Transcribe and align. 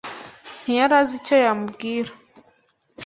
Ntiyari 0.63 0.93
azi 0.99 1.13
icyo 1.19 1.35
yamubwira. 1.43 2.11